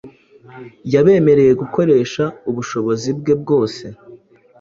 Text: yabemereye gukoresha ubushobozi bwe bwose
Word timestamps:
yabemereye 0.93 1.51
gukoresha 1.61 2.23
ubushobozi 2.49 3.09
bwe 3.19 3.33
bwose 3.41 3.83